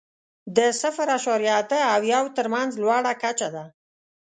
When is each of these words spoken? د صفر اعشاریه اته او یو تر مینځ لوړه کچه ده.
د 0.57 0.59
صفر 0.81 1.07
اعشاریه 1.15 1.53
اته 1.61 1.79
او 1.93 2.01
یو 2.13 2.23
تر 2.35 2.45
مینځ 2.53 2.71
لوړه 2.83 3.13
کچه 3.23 3.47
ده. 3.55 3.63